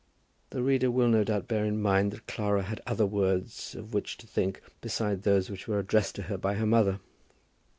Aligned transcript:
The 0.49 0.63
reader 0.63 0.89
will 0.89 1.09
no 1.09 1.23
doubt 1.23 1.47
bear 1.47 1.63
in 1.63 1.79
mind 1.79 2.09
that 2.11 2.25
Clara 2.25 2.63
had 2.63 2.81
other 2.87 3.05
words 3.05 3.75
of 3.75 3.93
which 3.93 4.17
to 4.17 4.25
think 4.25 4.59
besides 4.81 5.21
those 5.21 5.47
which 5.51 5.67
were 5.67 5.77
addressed 5.77 6.15
to 6.15 6.23
her 6.23 6.39
by 6.39 6.55
her 6.55 6.65
mother. 6.65 6.99